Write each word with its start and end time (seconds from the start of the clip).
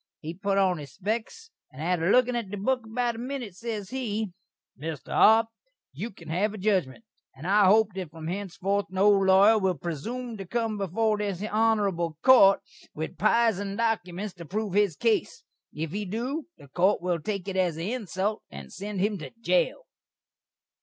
He 0.19 0.33
put 0.33 0.57
on 0.57 0.79
his 0.79 0.93
speks, 0.93 1.51
and 1.71 1.79
atter 1.79 2.09
lookin' 2.11 2.35
at 2.35 2.49
the 2.49 2.57
book 2.57 2.87
about 2.87 3.13
a 3.17 3.19
minit, 3.19 3.53
ses 3.53 3.91
he: 3.91 4.31
"Mr. 4.75 5.09
Arp, 5.15 5.45
you 5.93 6.09
can 6.09 6.27
have 6.29 6.55
a 6.55 6.57
judgment, 6.57 7.03
and 7.35 7.45
I 7.45 7.65
hope 7.67 7.89
that 7.93 8.09
from 8.09 8.25
hensefourth 8.25 8.87
no 8.89 9.07
lawyer 9.11 9.59
will 9.59 9.77
presoom 9.77 10.37
to 10.39 10.47
cum 10.47 10.79
before 10.79 11.19
this 11.19 11.41
honerabul 11.41 12.15
court 12.23 12.61
with 12.95 13.19
pisen 13.19 13.77
dokyments 13.77 14.33
to 14.37 14.45
proove 14.45 14.73
his 14.73 14.95
case. 14.95 15.43
If 15.71 15.91
he 15.91 16.05
do, 16.05 16.47
this 16.57 16.71
court 16.73 16.99
will 17.03 17.19
take 17.19 17.47
it 17.47 17.55
as 17.55 17.75
an 17.77 17.83
insult, 17.85 18.41
and 18.49 18.73
send 18.73 19.01
him 19.01 19.19
to 19.19 19.29
jail." 19.39 19.83